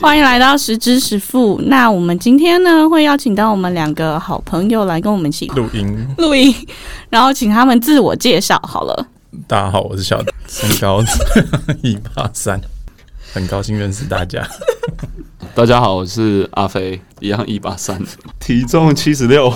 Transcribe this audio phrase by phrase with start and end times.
[0.00, 1.58] 欢迎来到十知十富。
[1.64, 6.08] 那我们今天呢，会邀请到我们两个好朋友来跟我们一起录音。
[6.18, 6.54] 录音，
[7.08, 9.06] 然后请他们自我介绍好了。
[9.48, 11.02] 大家好，我是小， 身高
[11.82, 12.60] 一八三，
[13.32, 14.46] 很高兴认识大家。
[15.54, 18.00] 大家好，我是阿飞，一样一八三，
[18.38, 19.52] 体重七十六，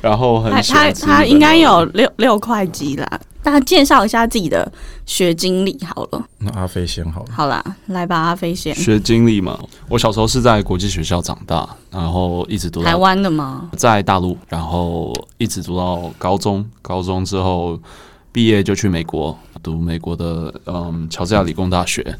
[0.00, 3.20] 然后很他他他应该有六六块肌啦。
[3.44, 4.70] 大家介绍一下自己的
[5.04, 6.26] 学经历好了。
[6.38, 7.26] 那阿飞先好了。
[7.30, 8.74] 好啦，来吧，阿飞先。
[8.74, 9.58] 学经历嘛，
[9.88, 13.68] 我小时候是在国际学校长大，然后一直读台湾的吗？
[13.76, 17.78] 在大陆，然后一直读到高中，高中之后
[18.32, 22.16] 毕业就去美国读美国的嗯乔治亚理工大学。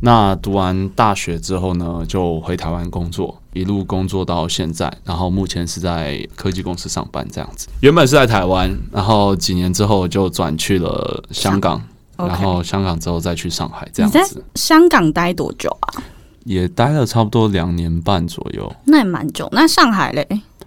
[0.00, 7.68] 那读完大学之后呢，就回台湾工作，一路工作到现在，然后目前是在科技公司上班这样子。
[7.80, 11.80] 原本是在台湾，然后几年之后就转去了香港，
[12.16, 14.18] 然后香港之后再去上海这样子。
[14.18, 16.02] 你在香港待多久啊？
[16.44, 18.74] 也待了差不多两年半左右。
[18.84, 19.48] 那也蛮久。
[19.52, 20.26] 那上海嘞？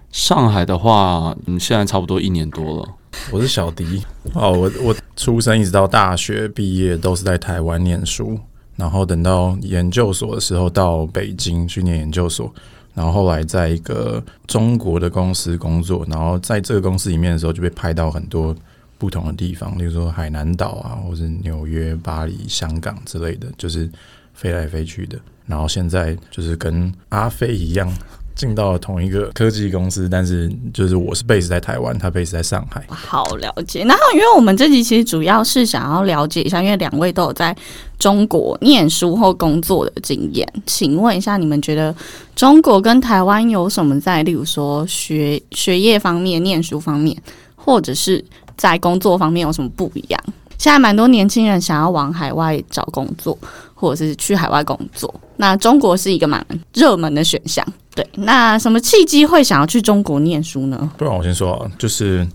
[0.10, 2.90] 上海的话，嗯，现在差不多一年多了。
[3.32, 4.02] 我是小迪
[4.34, 8.40] 哦，我我出生一直到大学毕业都是在台湾念书。
[8.76, 12.54] 然后等到研究所的时候，到北京去念研究所，
[12.94, 18.56] 然后后来在一个中国的公司工作，然后在这个公司里面的时候，就被派到很多
[18.98, 23.90] 不同的地方，例如说海南岛啊，或是纽约、巴黎、香港之类的，就是
[24.34, 25.18] 飞来飞去的。
[25.46, 27.92] 然后现在就是跟阿飞一样。
[28.36, 32.84] 进到了同一个科技公司，但是就是我是 base 在台湾，他 base 在上海。
[32.90, 33.84] 好了解。
[33.86, 37.56] 然后，因为我们这集其实主要是想要了解一下，因为两位都有在
[37.98, 41.96] 中国念书或工作的经验，请问一下，你们觉得
[42.36, 47.16] 中国跟台湾有什么在，例如说学学业方面、念书方面，
[47.56, 48.24] 或者是
[48.58, 50.22] 在工作方面有什么不一样？
[50.58, 53.38] 现在蛮多年轻人想要往海外找工作，
[53.86, 55.14] 或者是去海外工作。
[55.38, 57.66] 那中国是一个蛮热门的选项。
[57.94, 60.92] 对，那什么契机会想要去中国念书呢？
[60.98, 62.28] 不然我先说啊，就是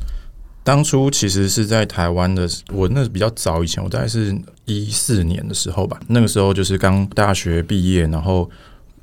[0.62, 4.34] 当初其实是在台湾的，我那比较早以前，我大概是
[4.64, 6.00] 一四年的时候吧。
[6.06, 8.48] 那个时候就是刚大学毕业，然后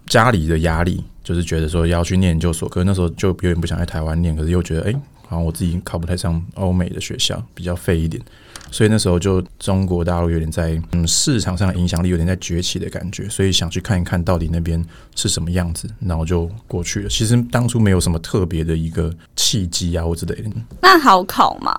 [0.07, 4.93] 家里的压力就是觉得说要去念研究所，可是那时候就有点不想在台湾念，可是又觉得哎。
[5.29, 8.23] 好像我自己考不太上欧美的学校，比较废一点，
[8.71, 14.83] 所以那时候就中国大陆有点在嗯市场上的影响力有点在崛起的感觉，所以想去看一看到底那边
[15.15, 17.09] 是什么样子，然后就过去了。
[17.09, 20.49] 其实当初没有什么特别的一个契机啊或之类的。
[20.81, 21.73] 那好考吗？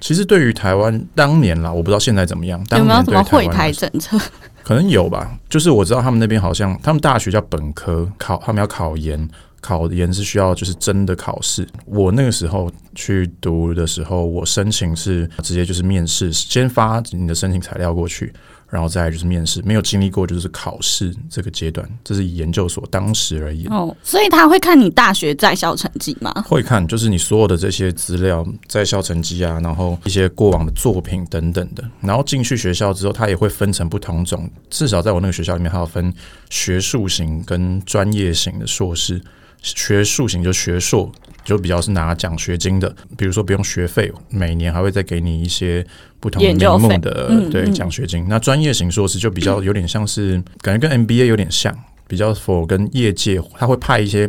[0.00, 2.58] 其实对于台湾当年啦，我不知道现在怎么样。
[2.72, 4.18] 有没有什么会台政策？
[4.62, 5.38] 可能有吧。
[5.48, 9.28] 就是我知道他们那边好像他们大学叫本科考，他们要考研。
[9.64, 11.66] 考研是需要就是真的考试。
[11.86, 18.30] 我那个时候去读的时候，我申请是直接就是面试，先发你的申请材料过去，
[18.68, 21.88] 然后再就是面试，没有经历过就是考试这个阶段。
[22.04, 23.66] 这是以研究所当时而已。
[23.68, 26.30] 哦，所以他会看你大学在校成绩吗？
[26.46, 31.82] 会看，就是你所有的这些资料、在校成绩啊，然后一些过往的作品等等的。
[32.02, 36.12] 然后进去学校之后，他也会分成不同种，至少在我那个学校里面，还要分
[36.50, 39.18] 学术型跟专业型的硕士。
[39.64, 41.10] 学术型就学硕，
[41.42, 45.84] 就比较是拿奖学金的，比如说不用学费，每年还会再给你一些
[46.20, 48.26] 不同名目的对奖学金。
[48.28, 51.74] 那专业型硕士就比较 有点像是，感觉跟 MBA 有点像，
[52.06, 54.28] 比较 for 跟业界，他会派一些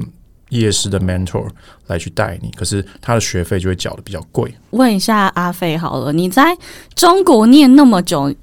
[0.50, 1.46] 业师的 mentor
[1.88, 4.54] 来去带你，可是他的学费就会缴的比较贵。
[4.70, 6.58] 问一下阿飞好了，你在
[6.96, 8.34] 中国念那么久，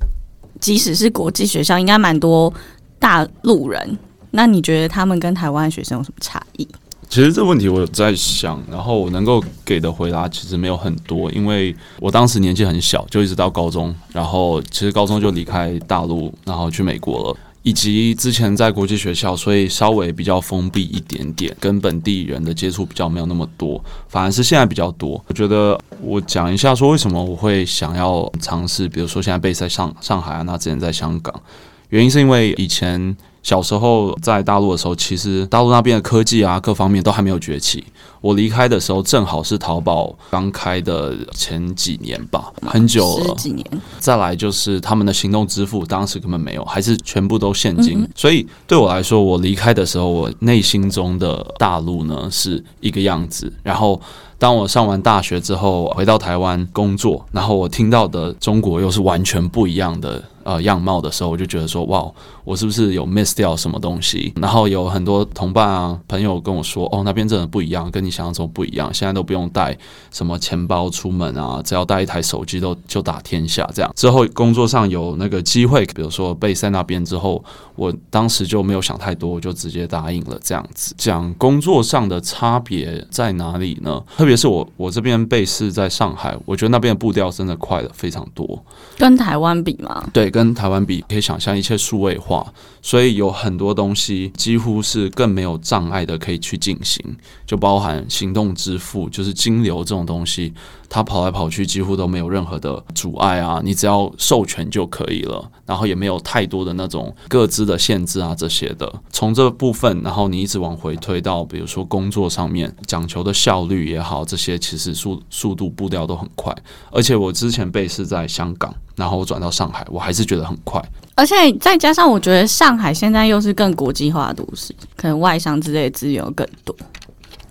[0.61, 2.53] 即使是国际学校，应该蛮多
[2.99, 3.99] 大陆人，
[4.33, 6.67] 那你觉得他们跟台湾学生有什么差异？
[7.09, 23.79] 其实这个问题我有在想，然后我能够给的回答其实没有很多，因为我当时年纪很小，就一直到高中，然后其实高中就离开大陆，然后去美国了，以及之前在国际学校，所以稍微比较封闭一点点，跟本地人的接触比较没有那么多，
[24.09, 25.23] 反而是现在比较多。
[25.27, 31.43] 我觉得我讲一下说为什么我会想要尝试，比如说现在被在上上海啊，那之前在香港，
[31.91, 33.15] 原因是因为以前。
[33.43, 37.85] 小时候在大陆的时候，其实大陆那边的科技啊，各方面都还没有崛起。
[38.21, 43.35] 我离开的时候，正好是淘宝刚开的前几年吧，很久了。
[43.35, 43.67] 几年。
[43.99, 48.09] 再来就是他们的行动支付，当时根本没有，还是全部都现金。
[48.15, 53.53] 所以对我来说，我离开的时候，我内心中的大陆呢是一个样子。
[53.65, 54.01] 然后
[54.43, 60.21] 当我上完大学之后，回到台湾工作，然后我听到的中国又是完全不一样的。
[60.45, 62.05] 呃样貌的时候，我就觉得说，哇，
[62.43, 64.33] 我是不是有 miss 掉什么东西？
[64.35, 68.93] 然后有很多同伴啊朋友跟我说，哦，那边真的不一样，跟你想象中不一样。
[68.93, 69.79] 现在都不用带
[70.11, 73.65] 什么钱包出门啊，只要带一台手机都就打天下。
[73.73, 77.41] 这样之后工作上有那个机会，比如说被在那边之后，
[77.77, 80.37] 我当时就没有想太多，我就直接答应了。
[80.43, 84.03] 这样子讲工作上的差别在哪里呢？
[84.17, 88.65] 特别是我我这边被试在上海，我觉得那边的步调真的快了非常多。
[88.99, 90.09] 跟台湾比吗？
[90.13, 92.47] 对，跟台湾比，可以想象一切数位化，
[92.81, 97.05] 所以有很多东西几乎是更没有障碍的可以去进行，
[97.47, 100.53] 就包含行动支付，就是金流这种东西，
[100.89, 108.93] 它跑来跑去几乎都没有任何的阻碍啊，你只要授权就可以了，然后也没有太多的那种各自的限制啊这些的。
[109.11, 116.55] 从这部分，然后你一直往回推到，比如说工作上面讲求的效率也好，这些其实速速度步调都很快，
[116.91, 118.75] 而且我之前被是在香港。
[118.95, 120.79] 然后我转到上海，我还是觉得很快，
[121.15, 126.77] 而且再加上我觉得上海现在又是更国际化的都市，可能外商之类的资源更多。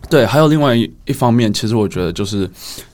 [0.08, 2.48] 对，还有另外一一方面，其实我觉得就是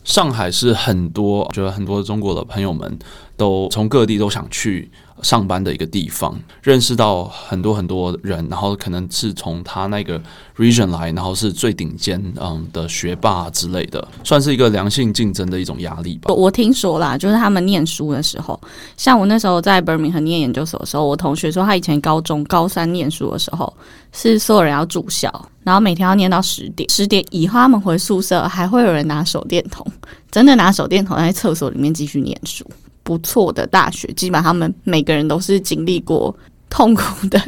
[0.06, 2.98] 上海是很多，觉得很多中国的朋友们
[3.36, 4.90] 都从各地都想去。
[5.22, 10.22] 上班的一个地方，认识到很多很多人，然后可能是从他那个
[10.58, 16.34] region 来，然后是最顶尖嗯的学霸之类的，算是一个良性竞争的一种压力吧。
[16.34, 18.60] 我听说啦，就是他们念书的时候，
[18.96, 23.72] 像我那时候在 Birmingham 念研究所的时候，我同学说他以前高中高三念书的时候，
[24.12, 25.32] 是所有人要住校，
[25.64, 29.86] 然后每天要念到十点，十点以后他们回宿舍，还会有人拿手电筒，
[30.32, 32.66] 真的拿手电筒在厕所里面继续念书。
[33.08, 36.36] 不错的大学，基本上他们每个人都是经历过
[36.70, 37.42] 痛苦的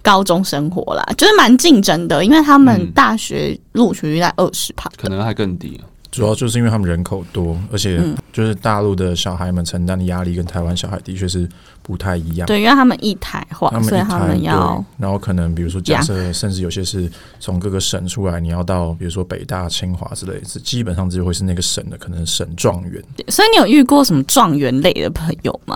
[0.00, 5.78] 高中生活啦，就是蛮竞争的，因为他们大学录取率在二十趴，可能还更低。
[6.12, 7.98] 主要就是因为他们人口多，而且
[8.34, 11.48] 就是大陆的小孩们承担的压力跟台湾小孩的确是
[11.82, 12.46] 不太一样。
[12.46, 17.10] 对，因为他们一台化，所以他们要，然后可能比如说假设，甚至有些是
[17.40, 23.02] 从各个省出来，你要到比如说北大、清华之类，是基本上就会是那个省的可能省状元。
[23.28, 25.74] 所以你有遇过什么状元类的朋友吗？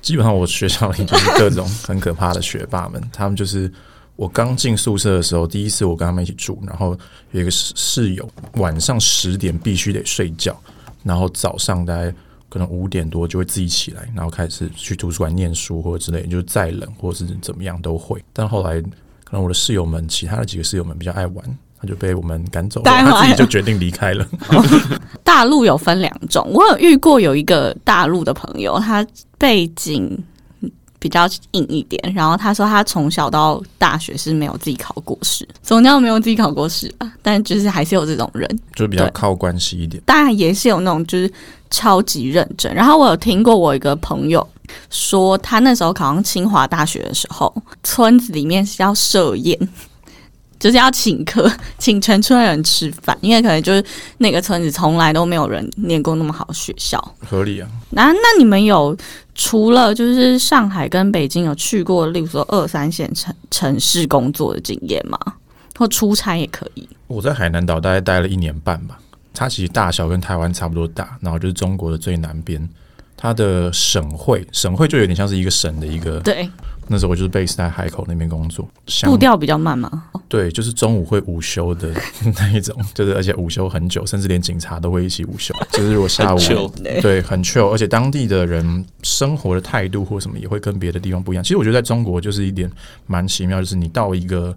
[0.00, 3.68] 基本上我学校里就是各种很可怕的学霸们，他们就是。
[4.16, 6.96] 我刚进宿舍的时候，第一次我跟他们一起住，然后
[7.32, 10.56] 有一个室室友，晚上十点必须得睡觉，
[11.02, 12.14] 然后早上大概
[12.48, 18.22] 可能五点多就会自己起来，然后开始去图书馆念书或者之类，就是再冷或者是怎么样都会。
[18.32, 18.80] 但后来
[19.24, 21.44] 可能我的室友们，其他的几个室友们比较爱玩，
[21.80, 24.24] 他就被我们赶走了，他自己就决定离开了。
[25.24, 29.04] 大陆有分两种，我有遇过有一个大陆的朋友，他
[29.36, 30.16] 背景。
[31.04, 40.02] 比较硬一点，然后他说他从小到大学是没有自己考过试，总教没有自己考过试啊，但就是还是有这种人，就比较靠关系一点。
[40.06, 41.30] 当然也是有那种就是
[41.68, 42.74] 超级认真。
[42.74, 44.48] 然后我有听过我一个朋友
[44.88, 49.68] 说，他那时候考上清华大学的时候，村子里面是要设宴。
[50.64, 51.46] 就是要请客，
[51.76, 53.84] 请全村人吃饭，因为可能就是
[54.16, 57.68] 那个村子从来都没有人念过那么好的学校，合理啊。
[57.90, 58.96] 那那你们有
[59.34, 65.18] 除了就是上海跟北京有去过，例如说二三线城城市工作的经验吗？
[65.76, 66.88] 或出差也可以。
[67.08, 68.98] 我在海南岛大概待了一年半吧，
[69.34, 72.66] 它其实大小跟台湾差不多大，然后就是中国的最南边，
[73.24, 76.46] 它的省会省会就有点像是一个省的一个对。
[76.88, 78.68] 那时候我就是 base 在海口那边工作，
[79.04, 80.10] 步调比较慢嘛。
[80.28, 81.90] 对，就是中午会午休的
[82.36, 85.54] 那一种，就是而且午休很久，甚至连警察都会一起午休。
[85.72, 86.38] 就是如果下午
[87.00, 91.42] 对很 chill，而且当地的人生活的态度或什么也会跟别的地方不一样。
[91.42, 92.70] 其实我觉得在中国就是一点
[93.06, 94.54] 蛮奇妙，就是你到一个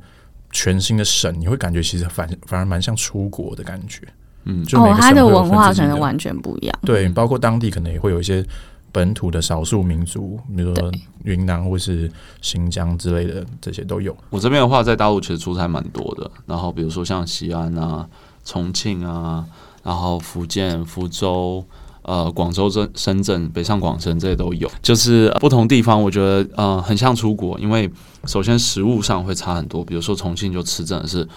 [0.52, 4.02] 全新的省，你会感觉其实反反而蛮像出国的感觉。
[4.48, 6.80] 嗯，就哦，它的文化可能完全不一样。
[6.82, 8.44] 对，包括当地可能也会有一些。
[8.90, 10.92] 本土的少数民族，比如说
[11.24, 12.10] 云南或是
[12.42, 14.16] 新疆之类的，这些都有。
[14.32, 16.32] 我这边的话，在大陆其实出差蛮多的。
[16.48, 18.08] 然后，比如说像西安啊、
[18.44, 19.46] 重庆啊，
[19.84, 21.64] 然后福建福州、
[22.08, 24.68] 呃广州、深深圳、北上广深这些都有。
[24.82, 27.88] 就是不同地方，我觉得呃很像出国，因为
[28.26, 29.86] 首先食物上会差很多。
[29.86, 31.28] 比如说重庆就吃真的是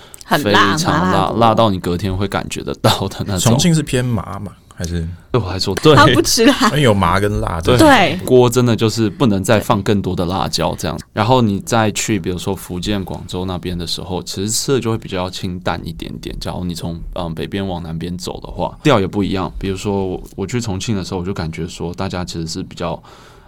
[0.43, 3.51] 非常辣，辣到你隔天会感觉得到的那种。
[3.53, 4.53] 重庆是偏麻嘛？
[4.81, 7.61] 还是对我来说，对他不吃辣，有麻跟辣。
[7.61, 10.99] 对锅真的就是不能再放更多的辣椒这样。
[11.13, 16.35] 然后你再去，比如说福建、广州那边的时候，其实吃的就会比较清淡一点点。
[16.41, 19.53] 假如你从嗯北边往南边走的话，调也不一样。
[19.59, 22.93] 比如说我我去重庆的时候，我就感觉说大家其实是比较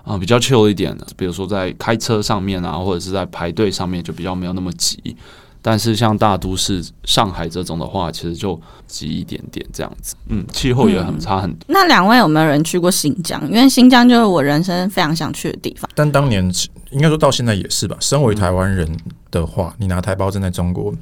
[0.04, 1.06] 啊比较 chill 一点的。
[1.16, 5.16] 比如说在开车上面啊，或者是在排队上面，就比较没有那么急。
[5.64, 10.16] 但是像大都市上海这种的话，其实就挤一点点这样子。
[10.26, 11.58] 嗯，气候也很差很多。
[11.68, 13.40] 那两位有没有人去过新疆？
[13.48, 15.88] 因为新疆就是我人生非常想去的地方。
[15.94, 16.52] 但当年
[16.90, 17.96] 应该说到现在也是吧。
[18.00, 18.88] 身为台湾人
[19.30, 20.92] 的话，你拿台胞证在中国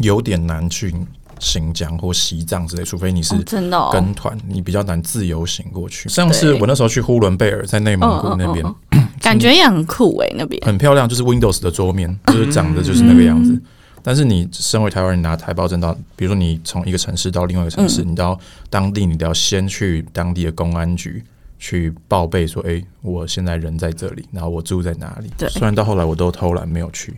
[0.00, 0.92] 有点难去
[1.38, 6.08] 新疆或西藏之类，除非你是哦、真的、哦、跟团，你比较难自由行过去。
[6.08, 13.60] 像是我那时候去呼伦贝尔，在内蒙古那边，嗯嗯嗯感觉也很酷诶、欸，那边很漂亮，就是 Windows 的桌面，就是长得就是那个样子。
[14.06, 21.24] 但是你身为台湾人拿台胞证到，比如说你从一个城市到另外一个城市，你到当地，你都要先去当地的公安局
[21.58, 25.30] 去报备说，哎、我现在人在这里，然后我住在哪里。
[25.38, 27.14] 对虽然到后来我都偷懒没有去，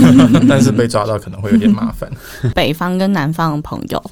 [0.48, 2.10] 但是被抓到可能会有点麻烦。
[2.54, 4.02] 北方跟南方的朋友，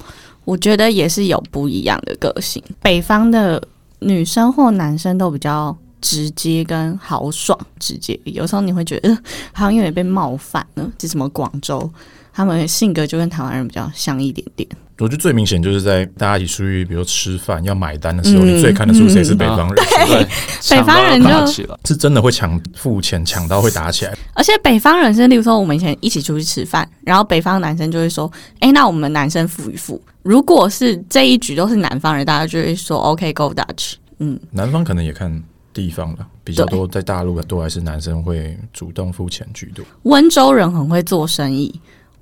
[0.45, 2.61] 我觉得也是有不一样的个性。
[2.79, 3.59] 北方的
[4.01, 9.17] 女生或男生都比较直接跟豪爽，直接有时候你会觉得、呃、
[9.51, 10.91] 好像有点被冒犯了。
[10.99, 11.91] 是什么广州，
[12.39, 14.65] 他们的性格就跟台湾人比较像一点点。
[14.97, 19.75] 我觉得最明显就是在大家一起出去，比如吃饭要买单的时候，你最看得出谁是北方人，
[20.07, 20.25] 对，
[20.69, 24.17] 北方人就，是真的会抢付钱，抢到会打起来。
[24.33, 28.31] 而且北方人是，例如说我们以前一起出去吃饭，然后北方男生就会说
[28.61, 35.43] ：“哎、那我们男生付一付。”如果是这一局都是南方人，大家就会说：“OK，Go、Dutch。”嗯，南方可能也看
[35.73, 39.83] 地方了，比较多在大陆多还是男生会主动付钱居多。
[40.03, 41.73] 温州人很会做生意，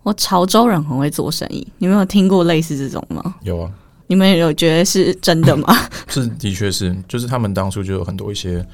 [0.04, 1.66] 我潮州人很会做生意。
[1.78, 3.36] 你们有听过类似这种吗？
[3.44, 3.72] 有啊，
[4.08, 5.68] 你们有觉得是真的吗？
[6.08, 8.66] 是的确是，就是他们当初就有很多一些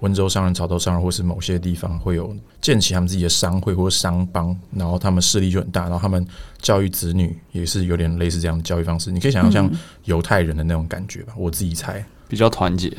[0.00, 6.26] 温州商人、潮州商人，或是某些地方会有建起他们自己的商会或者商帮，然后他们势力就很大，然后他们
[6.60, 9.10] 教育子女也是有点类似这样的教育方式。
[9.10, 9.70] 你可以想象像
[10.04, 12.04] 犹太人的那种感觉吧，我自己猜。
[12.28, 12.90] 比较团结。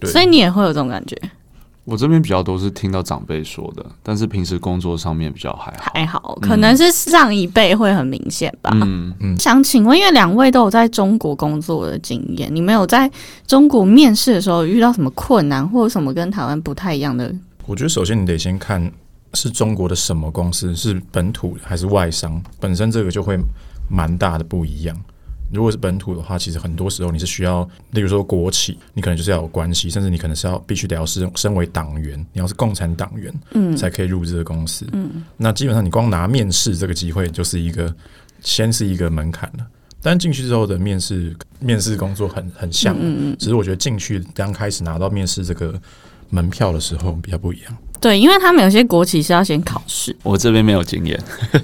[0.00, 1.16] 对所以你也会有这种感觉？
[1.84, 5.90] 我这边比较多是听到长辈说的，但是平时工作上面比较还好。
[5.92, 8.70] 还好，可能是上一辈会很明显吧。
[8.74, 13.10] 嗯，想请问，因为两位都有在中国工作的经验，你们有在
[13.48, 17.34] 中国面试的时候遇到什么困难，或者什么跟台湾不太一样的？
[17.66, 18.90] 我觉得首先你得先看
[19.34, 23.36] 是中国的什么公司，是本土还是外商，本身这个就会
[23.88, 24.96] 蛮大的不一样。
[25.52, 37.94] 如果是本土的话，其实很多时候你是需要，例如说国企，你可能就是要有关系，甚至你可能是要必须得要是身为党员，你要是共产党员，嗯，才可以入这个公司，嗯，那基本上你光拿面试这个机会就是一个，
[38.40, 39.66] 先是一个门槛了。
[40.04, 45.80] 但进去之后的面试面试工作很很像，嗯嗯，只是我觉得进去刚开始拿到面试这个
[46.32, 47.76] 门票的时候比较不一样。
[48.00, 51.16] 对，因为他们有些国企是要先考试，我这边没有经验，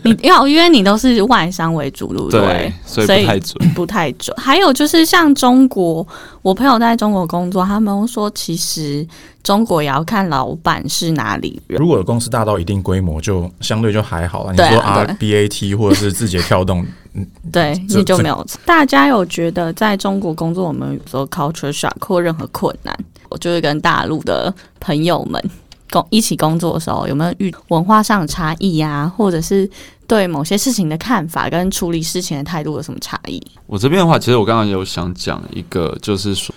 [0.04, 2.72] 你要 因为你都是外商为主，对不对？
[2.86, 4.36] 所以不太准，不太准。
[4.36, 6.06] 还有就是像中国，
[6.42, 9.04] 我朋友在中国工作，他们说其实
[9.48, 11.80] 中国也要看老板是哪里人。
[11.80, 14.52] 如果公司大到一定规模，就相对就还好了。
[14.52, 16.86] 你说 R 对 B A T 或者是字节跳动，
[17.50, 18.46] 对，这你就没有。
[18.66, 22.94] 大家有觉得在中国工作，我们有时候 culture shock 或任何困难，
[23.30, 25.42] 我就会跟大陆的朋友们
[25.88, 29.66] 工一起工作的时候，有没有遇文化上的差异呀、或者是
[30.06, 33.42] 对某些事情的看法跟处理事情的态度有什么差异？
[33.66, 36.54] 我这边的话，其实我刚刚有想讲一个，就是说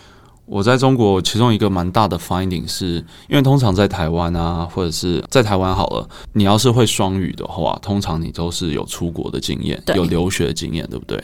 [0.52, 2.96] 我在中国其中一个蛮大的 finding 是，
[3.30, 11.18] 因为通常在台湾啊，或者是在台湾好了，你要是会双语的话，通常你都是有出国的经验，有留学的经验，对不对？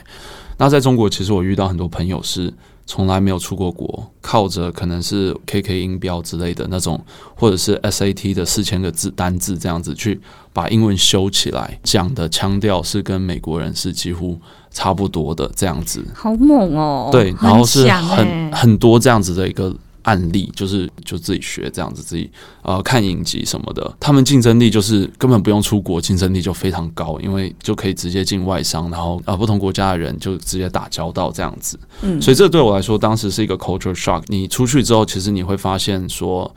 [0.58, 2.54] 那在中国，其实我遇到很多朋友是
[2.88, 7.00] 从来没有出过国，靠着可能是 KK 音标之类的那种，
[7.36, 10.20] 或者是 SAT 的四千个字单字这样子去
[10.54, 14.40] 把英文修起来，讲的腔调是跟美国人是几乎
[14.72, 16.04] 差不多的这样子。
[16.16, 17.10] 好猛哦！
[17.12, 19.76] 对，然后是强很欸很多这样子的一个
[20.08, 22.30] 案例，就是就自己学这样子，自己
[22.64, 31.78] 呃看影集什么的，他们竞争力就是根本不用出国，竞争力就非常高，因为就可以直接进外商，然后呃不同国家的人就直接打交道这样子。
[32.02, 34.24] 嗯所以这对我来说当时是一个 culture shock。
[34.28, 36.52] 你出去之后，其实你会发现说。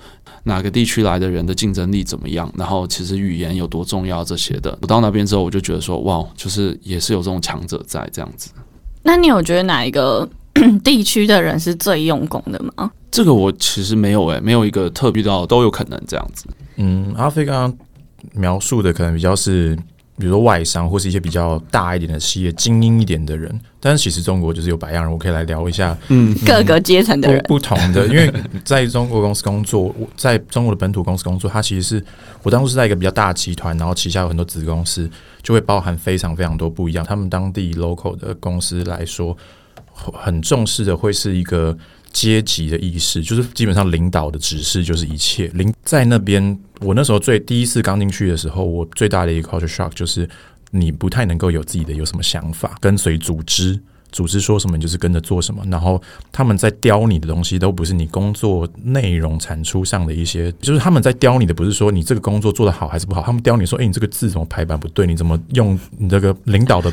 [0.45, 2.50] 哪个地区来的人的竞争力怎么样？
[2.57, 4.76] 然后其实语言有多重要这些的。
[4.80, 8.50] 我到那边之后，我就觉得说，哇，就是也是有这种强者在这样子。
[9.02, 10.26] 那你有觉得哪一个
[10.85, 12.90] 地区的人是最用功的吗？
[13.11, 16.47] 这个我其实没有诶、没有一个特别到都有可能这样子。
[16.76, 17.79] 嗯，阿飞刚刚
[18.35, 19.75] 描述的可能比较是，
[20.17, 28.33] 比如说外商或是一些比较大一点的企业、精英一点的人，但是其实中国就是有百样人，我可以来聊一下嗯，各个阶层的人，不不同的，因为
[28.64, 32.05] 在中国公司工作，我在中国的本土公司工作，它其实是
[32.45, 35.11] 我当初是在一个比较大的集团，然后旗下有很多子公司，
[35.43, 37.05] 就会包含非常非常多不一样。
[37.05, 39.37] 他们当地 local 的公司来说，
[40.12, 41.76] 很重视的会是一个
[42.12, 45.49] 阶级的意识，就是基本上领导的指示就是一切。
[45.54, 50.28] 领在那边，我那时候最第一次刚进去的时候，我最大的一个 culture shock 就是
[50.71, 53.80] 你不太能够有自己的有什么想法，跟随组织。
[54.12, 55.62] 组织说什么，你就是跟着做什么。
[55.71, 56.00] 然后
[56.31, 63.23] 他们在雕你的东西，都不是你工作内容产出上的一些，就是他们在雕你的，不是说你这个工作做得好还是不好。
[63.23, 65.07] 他们雕你说，哎，你这个字怎么排版不对？
[65.07, 66.93] 你怎么用你这个领导的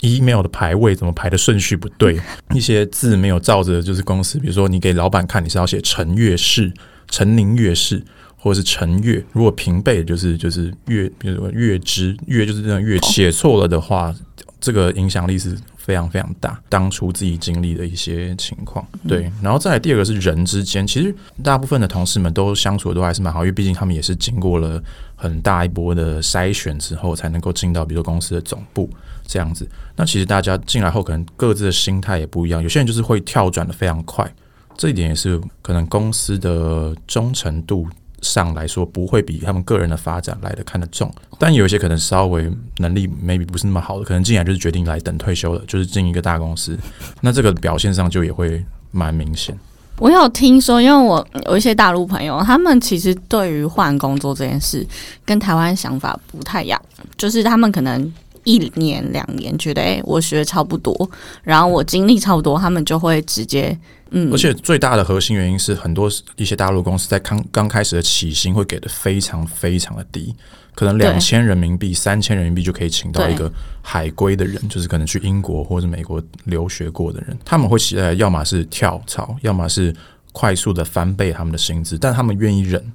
[0.00, 2.20] email 的排位怎么排的顺序不对？
[2.54, 6.72] 一些字没有照着，就是公司，比如说你给老板看，你是要写陈月氏、
[7.08, 8.02] 陈宁月氏，
[8.36, 9.24] 或者是陈月。
[9.32, 14.14] 如果平辈就是就是月，比如说月之月，就是这样月写错了的话，
[14.62, 15.58] 这个影响力是。
[15.82, 24.80] 非常非常大，当初自己经历的一些情况，对，然后再来第二个是人之间，其实大部分的同事们都相处的都还是蛮好，因为毕竟他们也是经过了
[25.16, 28.88] 很大一波的筛选之后，才能够进到比如说公司的总部
[29.26, 29.68] 这样子。
[29.96, 34.32] 那其实大家进来后，可能各自的心态也不一样，有些人就是会跳转的非常快，
[34.76, 37.88] 这一点也是可能公司的忠诚度。
[38.22, 46.78] 上来说不会比他们个人的发展来的看得重，但有一些可能稍微能力 maybe 不是那么好的，可能进来就是决定来等退休了，就是进一个大公司，
[47.20, 49.58] 那这个表现上就也会蛮明显。
[49.98, 54.84] 我有听说，因为我有一些大陆朋友，他们其实对于换工作这件事
[55.24, 56.80] 跟台湾想法不太一样，
[57.16, 58.12] 就是他们可能
[58.44, 61.10] 一年两年觉得，哎，我学差不多，
[61.42, 63.76] 然后我经历差不多，他们就会直接。
[64.14, 70.34] 嗯，而且最大的核心原因是，很多一些大陆公司在刚刚开始的起薪会给的非常非常的低，
[70.74, 79.94] 可能两千人民币、三千人民币就可以请到一个海归的人，就是可能去英国或者美国留学过的人，他们会期待要么是跳槽，要么是
[80.32, 82.92] 快速的翻倍他们的薪资，但他们愿意忍，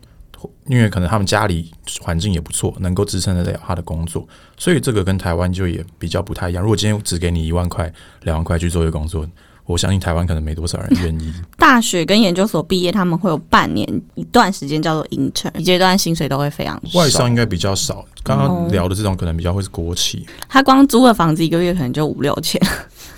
[0.68, 1.72] 因为可能他们家里
[2.02, 6.62] 环境也不错，能够支撑得了他的工作，所以这个跟台湾就也比较不太一样。
[6.62, 7.92] 如果今天只给你一万块、
[8.24, 9.28] 两万块去做一个工作。
[9.68, 11.34] 我相信台湾可能没多少人愿意。
[11.58, 16.98] 大学跟研究所毕业，他们会有半年一段时间叫做 intern，阶段薪水都会非常少。
[16.98, 18.06] 外商应该比较少。
[18.24, 22.62] 刚刚聊的这种可能比较会是国企，他光租个房子一个月可能就五六千。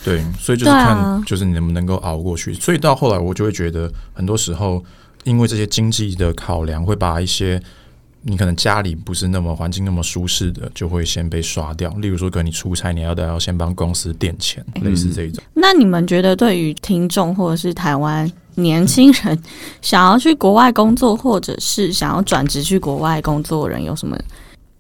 [0.04, 2.52] 对，所以就是看就是你能不能够熬过去。
[2.56, 4.84] 所以到后来我就会觉得，很多时候
[5.24, 7.62] 因为这些经济的考量，会把一些。
[8.22, 11.90] 你可能家里不是那么环境那么舒适的，就会先被刷掉。
[12.00, 15.42] 例如说，可能你出差，你要得要先帮公司垫钱，类似这一种。
[15.54, 19.42] 那你们觉得，对于听众或者是台湾年轻人
[19.82, 24.20] 想要去国外工作，或者是想要转职去国外工作的人，有什么？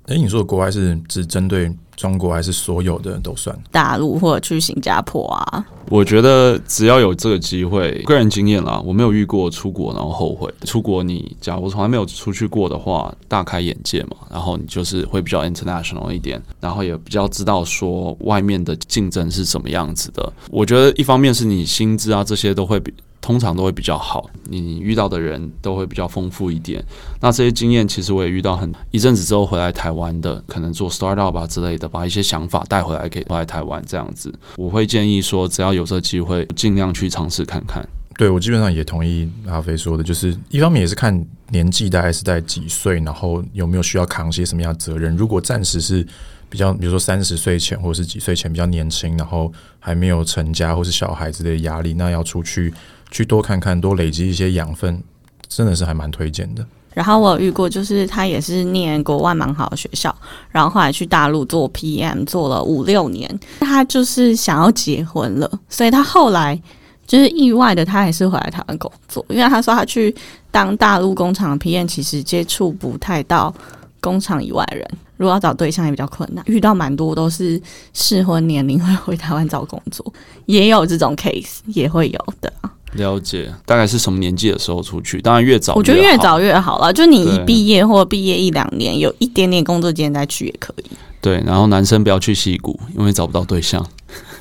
[0.09, 3.55] 哎，你说的国外是只针对中国，还是所有的都算？
[3.71, 5.63] 大陆或者去新加坡啊？
[5.87, 10.51] 我觉得只要有这个机会，个人经验啦，我没有遇过出国然后后悔。
[10.63, 14.17] 出国你假如从来没有出去过的话，大开眼界嘛。
[14.31, 20.33] 然后你就是会比较 international 一点，然后也比较知道说外面的竞争是什么样子的。
[20.49, 22.91] 我觉得一方面是你薪资啊这些都会比。
[23.21, 26.83] 通常都会比较好，你遇到的人都会比较丰富一点。
[27.19, 34.33] 那这些经验其实我也遇到很一阵子之后回来台湾的，可能做 startup 吧之类的，把一些想法带回来给回来台湾这样子。
[34.55, 37.87] 我会建议说，只要有这机会，尽量去尝试看看。
[38.17, 45.15] 对我基本上也同意阿飞说的，就是一方面也是看年纪大概是在几岁，然后有没有需要扛些什么样的责任。
[45.15, 46.05] 如果暂时是
[46.49, 52.73] 比较，比如说三十岁前或者是几岁前比较年轻，然后还没有成家或是小孩子的压力，那要出去。
[53.11, 55.01] 去多看看，多累积一些养分，
[55.47, 56.65] 真的是还蛮推荐的。
[56.91, 60.13] 然后我遇过，就是他也是念国外蛮好的学校，
[60.49, 63.39] 然后后来去大陆做 PM，做了五六年。
[63.59, 66.59] 他就是想要结婚了，所以他后来
[67.05, 70.13] 就是意外的，他还是回来台湾工作，因为他说他去
[70.51, 73.53] 当大陆工厂 PM，其实接触不太到
[74.01, 76.43] 工厂以外人，如果要找对象也比较困难。
[76.47, 77.61] 遇到蛮多都是
[77.93, 80.11] 适婚年龄会回台湾找工作，
[80.47, 82.51] 也有这种 case，也会有的。
[82.93, 85.21] 了解，大概是什么年纪的时候出去？
[85.21, 86.91] 当然越早，我觉得越早越好了。
[86.91, 90.91] 就你一毕业或毕业一两年，有一点点工作经验再去也可以。
[91.21, 93.85] 对，然后男生不要去戏谷，因为找不到对象。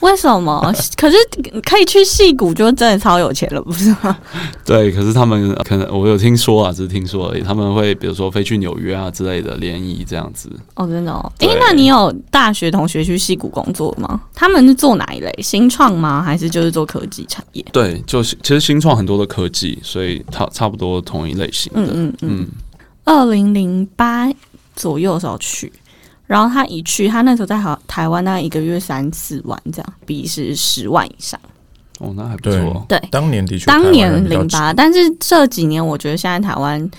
[0.08, 0.74] 为什么？
[0.96, 1.16] 可是
[1.62, 4.16] 可以去戏谷，就真的超有钱了，不是吗？
[4.64, 7.42] 对，可是他们 可能我有听说啊，只是听说而已。
[7.42, 10.50] 他们会比如说飞去纽约啊之类的联谊这样子。
[10.74, 11.30] 哦，真的哦。
[11.40, 14.20] 哎，那你有大学同学去戏谷工作吗？
[14.34, 15.30] 他们是做哪一类？
[15.42, 16.22] 新创吗？
[16.22, 17.64] 还是就是做科技产业？
[17.70, 21.80] 对，就是其实新创很多的科技，所以差差不多同一类型的。
[21.80, 22.48] 嗯嗯嗯。
[23.04, 24.30] 二零零八
[24.74, 25.72] 左右时候去。
[26.28, 31.40] 然后他一去，他那时候在好台湾，大概一个月三四万这样，比是十万以上。
[32.00, 32.84] 哦，那还不错。
[32.86, 36.90] 对，当年的确，当年零八，但是这几年我觉得现在台湾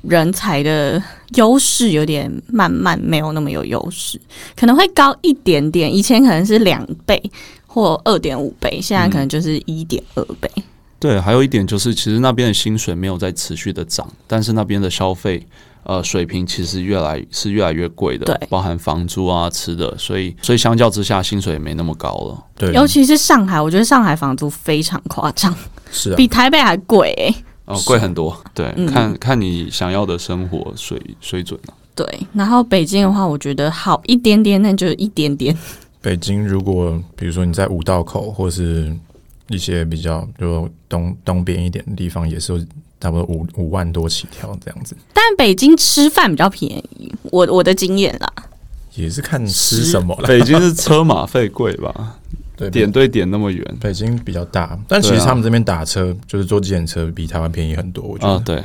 [0.00, 1.00] 人才的
[1.34, 4.18] 优势有点慢慢没有那么有优势，
[4.56, 5.94] 可能会高一点点。
[5.94, 7.22] 以前可能是两倍
[7.66, 10.50] 或二点五倍，现在可能就是一点二倍。
[10.98, 15.46] 对，还有一点就是，其实那边的薪水没有在持续的涨，但是那边的消费。
[15.84, 22.44] 呃水平其实越来是越来越贵的，对包含房租啊、吃的，所以所以相较之下，薪水也没那么高了。
[22.56, 25.54] 对，尤其是上海，我觉得上海房租非常夸张，
[25.90, 27.34] 是啊，比台北还贵、欸。
[27.66, 31.74] 哦，贵很多，对，嗯看看你想要的生活水水准啊。
[31.94, 35.56] 对，然后北京的话，我觉得好一点点，那就是一点点。
[36.02, 38.92] 北京，如果比如说你在五道口或是
[39.48, 42.66] 一些比较就东东边一点的地方，也是有
[43.00, 48.30] 差不多五五万多起跳这样子，但北京吃饭比较便宜，我我的经验啦。
[48.94, 50.28] 也是看吃什么了。
[50.28, 52.16] 北京是车马费贵吧？
[52.56, 58.34] 对，点对点那么远北京比较大，但其实他们这边打车就是坐计程车比台湾便宜很多，我觉得。
[58.34, 58.62] 啊，对，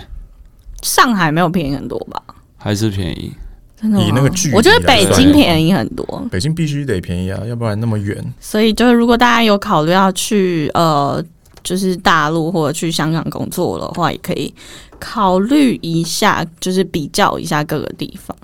[0.81, 2.21] 上海没有便宜很多吧？
[2.57, 3.31] 还是便宜。
[3.79, 6.27] 真的吗以那个距离我觉得北京便宜很多。
[6.31, 8.17] 北京必须得便宜啊，要不然那么远。
[8.39, 11.23] 所以就是，如果大家有考虑要去呃，
[11.65, 14.53] 就是大陆或者去香港工作的话，也可以
[14.99, 18.37] 考虑一下，就是比较一下各个地方。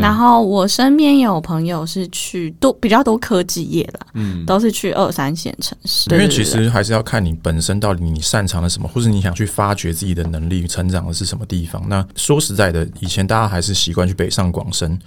[0.00, 6.10] 然后我身边也有朋友是去多比较多科技业啦，嗯，都是去二三线城市。
[6.10, 11.82] 因为其实还是要看你本身到底你擅长的什么，或者你想去发掘自己的能力、成长的是什么地方。
[11.88, 14.98] 那说实在的，以前大家还是习惯去北上广深，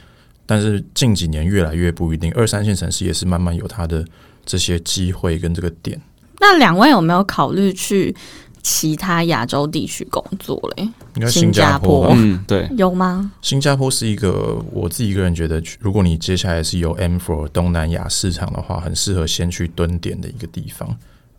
[0.46, 4.04] 但是近几年越来越不一定，二三线城市也是慢慢有它的
[4.46, 6.02] 这些机会跟这个点。
[6.40, 8.16] 那两位有没有考虑去
[8.62, 10.84] 其他亚洲地区工作嘞？
[11.16, 13.32] 应该新新加加坡嗯，对，有吗？
[13.42, 20.98] 新加坡是一个我自己一个人觉得，如果你接下来是有 M for 东南亚市场的话，很适合先去蹲点的一个地方。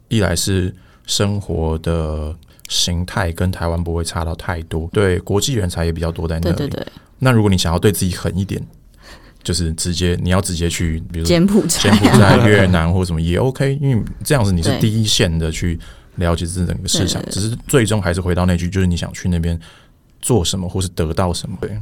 [0.08, 0.74] 一来是
[1.06, 2.34] 生活的
[2.68, 6.56] 形态跟台湾不会差到太多，对国际人才也比较多在那里。
[6.56, 6.86] 对对对，
[7.18, 8.60] 那如果你想要对自己狠一点，
[9.42, 15.78] 就是直接你要直接去，比如柬埔寨柬埔寨、越南或什么也 OK，因为这样子你是第一线的去
[16.16, 19.58] 了解这整个市场只是最终还是回到那句，就是你想去那边
[20.20, 21.56] 做什么或是得到什么。
[21.60, 21.78] 对，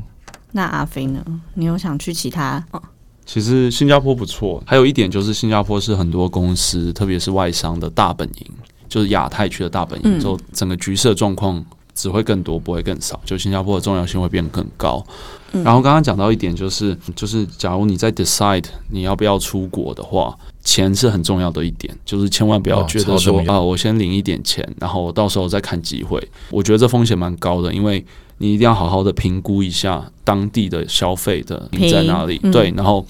[0.53, 1.25] 那阿飞呢？
[1.55, 2.65] 你有想去其他？
[2.71, 2.83] 哦
[3.27, 8.47] 其实新加坡不错，还有一点就是新加坡是很多公司，特别是外商的大本营，
[8.89, 11.63] 就是亚太区的大本营，嗯之后整个局势的状况
[11.99, 13.21] 只会更多，不会更少。
[13.25, 15.05] 就新加坡的重要性会变更高。
[15.53, 26.23] 嗯然后刚刚讲到一点，就是就是假如你在 decide 你要不要出国的话，钱是很重要的一点，就是千万不要哦觉得说啊，我先领一点钱，然后我到时候再看机会。
[26.51, 28.05] 我觉得这风险蛮高的，因为
[28.37, 33.05] 你一定要好好的评估一下当地的消费的你在哪里，嗯对，然后。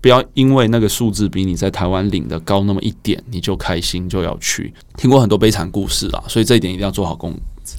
[0.00, 4.70] 不要因为那个数字比你在台湾领的高那么一点，你就开心就要去。
[4.98, 7.32] 听过很多悲惨故事啊，所以这一点一定要做好功。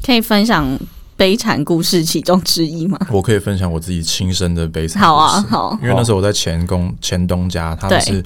[0.04, 0.78] 可以分享
[1.18, 3.00] 悲惨故事其中之一吗？
[3.10, 8.24] 我可以分享我自己亲身的悲惨好啊，好，因为那时候我在前公前东家，他们是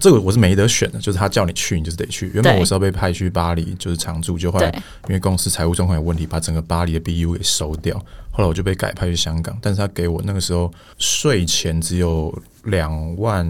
[0.00, 2.28] 这个我是没得选的，就是他叫你去，你就是得去。
[2.34, 4.68] 原本我是要被派去巴黎，就是常驻，就后来，
[5.06, 7.96] 因为公司财务状况有问题，把整个巴黎的 BU 给收掉。
[8.32, 13.46] 后来我就被改派去香港，但是他给我那个时候税前只有两万，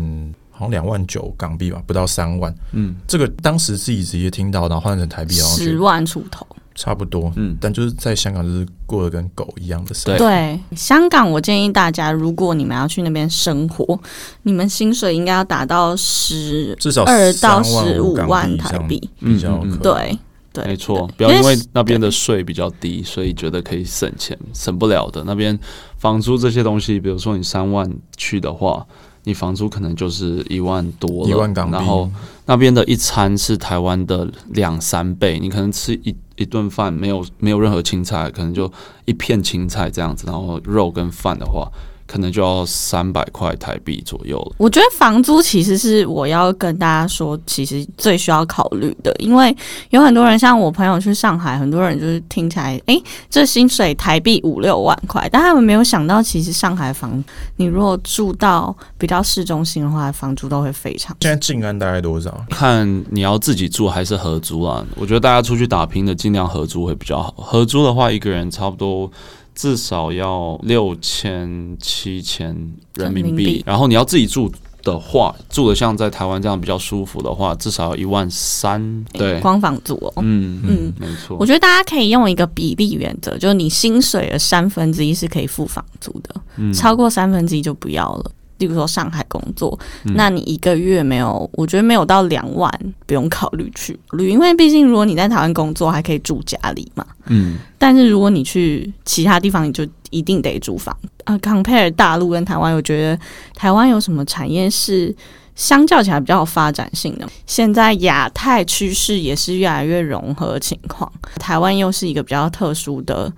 [0.51, 2.55] 好像两万九港币吧，不到三万。
[2.73, 6.47] 嗯，这个当时自己直接听到，然后换成台币，十万出头。
[6.77, 7.33] 差不多。
[7.35, 10.19] 嗯但就是在香港就是过得跟狗一样的生活。
[10.19, 10.29] 对
[10.71, 13.99] 对，香港，我建议大家，如果你们要去那边生活，
[14.43, 19.11] 你们薪水应该要达到十至少二到十五万台币。
[19.19, 20.17] 比较嗯对
[20.53, 25.23] 对，没错，不要因为那边的税比较低，所以觉得可以省钱，省不了的。
[25.27, 25.59] 那边
[25.99, 28.87] 房租这些东西，比如说你三万去的话，
[29.25, 32.11] 你房租可能就是一万多了，一万港币，然后
[32.47, 38.71] 那边的一餐是台湾的两三倍，你可能吃一一顿饭没有没有任何青菜，可能就
[39.05, 41.71] 一片青菜这样子，然后肉跟饭的话，
[42.07, 44.55] 可能就要三百块台币左右了。
[44.59, 49.55] 我觉得房租其实是我要跟大家说，其实最需要考虑的，因为
[49.91, 57.23] 有很多人像我朋友去上海，很多人就是听起来，诶，这薪水台币五六万块，但他们没有想到，其实上海房，
[57.57, 61.17] 你如果住到比较市中心的话，房租都会非常。
[61.21, 62.45] 现在静安大概多少？
[62.51, 64.85] 看你要自己住还是合租啊？
[64.97, 67.33] 我觉得大家出去打拼的尽量合租会比较好。
[67.37, 69.11] 合租的话，一个人差不多
[69.57, 72.55] 至少要六千七千
[72.95, 79.05] 人民币然后你要自己住的话，住的像在台湾这样比较舒服的话，至少要一万三。
[79.13, 80.13] 对，光房租哦。
[80.19, 81.45] 嗯嗯嗯，没错我。
[81.45, 88.31] 觉得大家可以用一个比例原则，就是你薪水的三分之一是可以付房租的，嗯超过三分之一就不要了。
[88.59, 92.71] 例如说上海工作，嗯那你一个月没有，我觉得没有到两万，
[93.07, 97.07] 不用考虑去旅，因为毕竟如果你在台湾工作，还可以住家里嘛。
[97.27, 101.37] 嗯，但是如果你去其他地方，你就一定得租房啊。
[101.39, 103.19] compare 大陆跟台湾，我觉得
[103.55, 105.15] 台湾有什么产业是
[105.55, 107.27] 相较起来比较有发展性的？
[107.47, 113.33] 现在亚太趋势也是越来越融合情况，台湾又是一个比较特殊的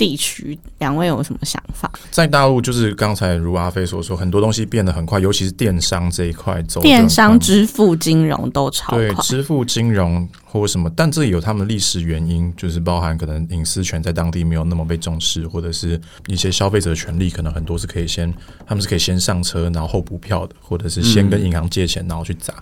[0.00, 1.92] 地区，两位有什么想法？
[2.10, 6.80] 在大陆，就是刚才如阿飞所说，很多东西变得很快，尤其是电商这一块走。
[6.80, 9.22] 电商、支付、金融都超对快。
[9.22, 18.34] 支付、金融或什么，但这有他们历史原因，就是包含可能隐私权在当地没有那么被重视，或者是一些消费者的权利，可能很多是可以先，
[18.66, 22.52] 他们是可以先上车，然后后补票的，或者是先跟银行借钱，然后去砸。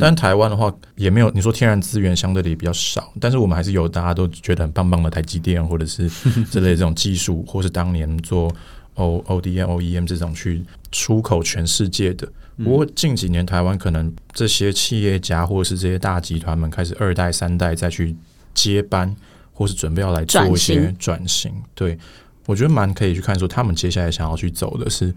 [0.00, 6.10] 但台湾的话，也没有你说天然资源相对的也比较少，但是我们还是有大家都觉得很棒棒的台积电，或者是
[6.50, 8.50] 这类这种技术，或是当年做
[8.94, 12.26] O O D M O E M 这种去出口全世界的。
[12.62, 18.14] 不过近几年台湾可能这些企业家或者是这些大集团们开始二代三代再去
[18.52, 19.14] 接班，
[19.52, 21.52] 或是准备要来做一些转转型。
[21.74, 21.98] 对
[22.46, 25.12] 我觉得蛮可以去看说他们接下来想要去走的是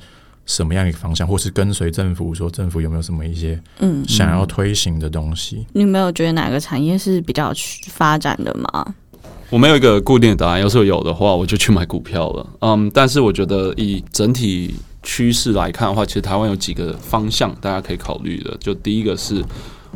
[0.46, 5.68] 什么样一个方向，或是跟随政府说政府有没有什么一些嗯，想要推行的东西。
[5.74, 8.96] 你没有觉得哪个产业是比较去发展的吗？
[9.50, 12.48] 我没有一个固定的答案，要是有的话，我就去买股票了。
[12.62, 14.76] 嗯，但是我觉得以整体
[15.08, 18.56] 趋势来看的话，其实台湾有几个方向大家可以考虑的。
[18.60, 19.42] 就第一个是，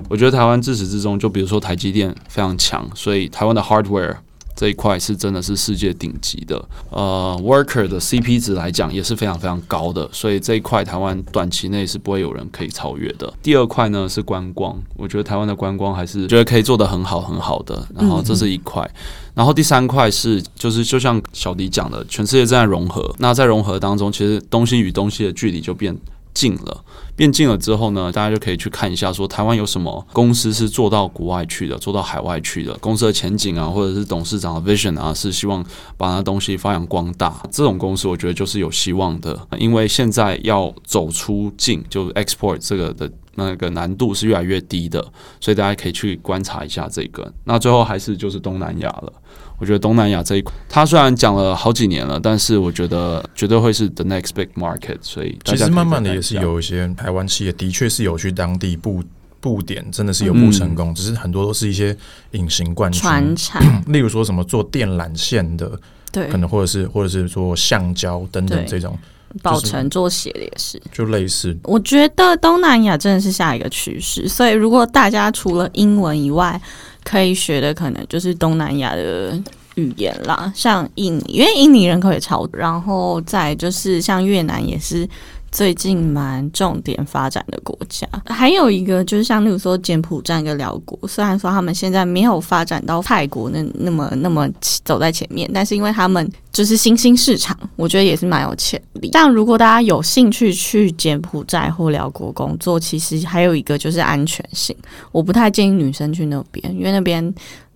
[0.08, 4.16] 我觉得台湾自始至终，就比如说台积电非常强，所以台湾的 hardware
[4.56, 6.64] 这一块是真的是世界顶级的。
[6.90, 13.32] 呃，worker 的 CP 值来讲也是非常非常高的，所以这一块台湾短期内是不会有人可以超越的。
[13.42, 18.90] 第二块呢是观光，我觉得台湾的观光还是觉得可以做得很好很好的，然后这是一块。
[19.34, 23.14] 然后第三块是，就是就像小迪讲的，全世界正在融合。
[23.18, 25.98] 那在融合当中，其实东西与东西的距离就变
[26.34, 26.84] 近了。
[27.16, 35.64] 变近了之后呢，大家就可以去看一下，说台湾有什么公司是做到国外去的，做到海外去的，公司的前景啊，或者是董事长的 vision 啊，是希望
[35.98, 37.44] 把那东西发扬光大。
[37.52, 45.06] 这种公司我觉得就是有希望的，因为现在要走出境，就 export 这个的那个难度是越来越低的，
[45.40, 47.32] 所以大家可以去观察一下这个。
[47.44, 49.14] 那最后还是就是东南亚了。
[49.62, 54.98] 我觉得东南亚这一块，它虽然讲了好几年了，但是我觉得绝对会是 the next big market。
[55.02, 59.04] 所以大其实慢慢的也是有一些台湾企业的确是有去当地布
[59.40, 61.96] 布点，真的是有不成功，只是很多都是一些
[62.32, 63.00] 隐形冠军。
[63.00, 65.80] 传产 例如说什么做电缆线的，
[66.12, 68.98] 对可，能或者是或者是做橡胶等等对这种，
[69.42, 70.82] 宝成做鞋的也是。
[70.92, 76.60] 就类似我觉得东南亚真的是下一个趋势，所以如果大家除了英文以外，
[77.04, 79.42] 可以学的可能就是东南亚的
[79.76, 85.08] 语言啦，像印尼，因为印尼人口也超多，然后再就是像越南也是。
[85.52, 94.50] 最近蛮重点发展的国家，还有一个就是像例如说柬埔寨跟辽国，虽然说他们现在没有发展到泰国那那么那么
[94.86, 99.10] 走在前面，但是因为他们就是新兴市场，我觉得也是蛮有潜力。
[99.12, 104.74] 但如果大家有兴趣去柬埔寨或辽国工作，其实还有一个就是安全性，
[105.12, 107.34] 我不太建议女生去那边，因为那边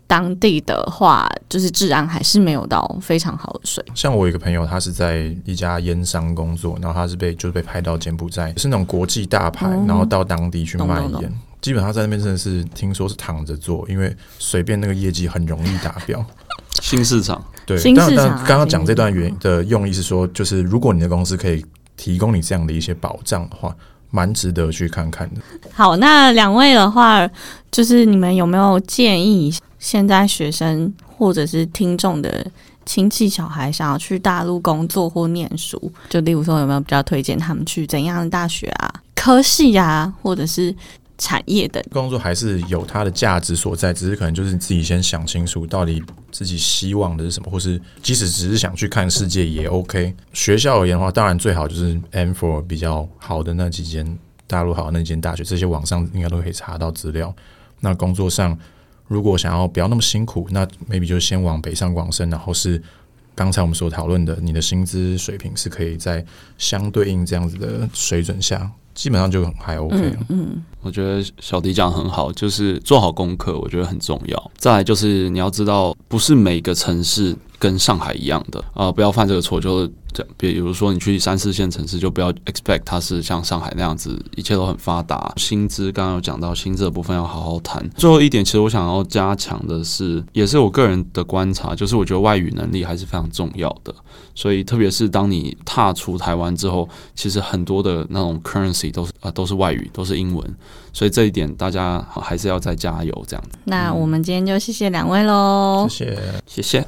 [0.08, 3.96] 当地的话，就是治安还是没有到非常好的水平。
[3.96, 11.32] 像我有一个朋友，他是在一家烟商工作，然后他是被就是被派到柬埔寨，是那种国际大牌，哦然后到当地去卖懂懂烟。
[11.62, 16.24] 基本上在那边真的是听说是躺着做，因为随便那个业绩很容易达标。
[16.82, 17.44] 新市场。
[17.66, 21.66] 对，但新市场啊但刚刚讲这段原的用意是说，就是如果你的公司可以
[21.98, 23.76] 提供你这样的一些保障的话，
[24.12, 25.42] 蛮值得去看看的。
[25.74, 27.28] 好，那两位的话，
[27.72, 29.52] 就是你们有没有建议
[29.86, 32.44] 现在学生或者是听众的
[32.88, 35.80] 亲戚小孩想要去大陆工作或念书？
[36.10, 40.76] 就例如说，有没有比较推荐他们去怎样的大学啊、科系啊，或者是
[41.20, 41.86] 产业的？
[41.92, 50.12] 工作还是有它的价值所在，只是可能就是你自己先想清楚，到底自己希望的是什么，或是即使只是想去看世界也 OK。
[50.34, 54.18] 学校而言的话，当然最好就是 M for 比较好的那几间
[54.48, 57.32] 大陆好的那间大学，这些网上应该都可以查到资料。
[57.82, 58.58] 那工作上，
[59.08, 62.82] 如果想要不要那么辛苦，那 maybe 就先往北上广深，然后是
[63.36, 66.26] 刚才我们所讨论的，你的薪资水平是可以在
[66.58, 70.26] 相对应这样子的水准下，基本上就还 OK 了。
[70.30, 74.52] 嗯，我觉得小迪讲得很好，就是做好功课，我觉得很重要。
[74.56, 79.60] 再来就是你要知道，不是每个城市跟上海一样的啊、不要犯这个错。
[79.60, 85.34] 就是这，比如说你去三四线城市，就不要 expect 它是像上海那样子，一切都很发达。
[85.38, 87.84] 薪资刚刚有讲到薪资的部分要好好谈。
[87.98, 93.92] 最后一点，其实我想要加强的是，也是我个人的观察，就是我觉得外语能力还是非常重要的。
[94.36, 100.56] 所以特别是当你踏出台湾之后，其实很多的那种 currency 都是啊、都是外语，都是英文。
[100.92, 103.58] 所以这一点大家还是要再加油，这样子。
[103.66, 105.86] 那我们今天就谢谢两位喽。
[105.90, 106.18] 谢谢。
[106.48, 106.84] 谢谢。